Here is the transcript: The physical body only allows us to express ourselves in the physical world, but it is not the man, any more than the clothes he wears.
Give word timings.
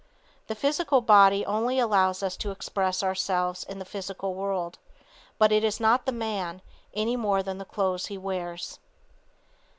The 0.47 0.55
physical 0.55 1.01
body 1.01 1.45
only 1.45 1.77
allows 1.77 2.23
us 2.23 2.35
to 2.37 2.49
express 2.49 3.03
ourselves 3.03 3.63
in 3.63 3.77
the 3.77 3.85
physical 3.85 4.33
world, 4.33 4.79
but 5.37 5.51
it 5.51 5.63
is 5.63 5.79
not 5.79 6.07
the 6.07 6.11
man, 6.11 6.63
any 6.95 7.15
more 7.15 7.43
than 7.43 7.59
the 7.59 7.65
clothes 7.65 8.07
he 8.07 8.17
wears. 8.17 8.79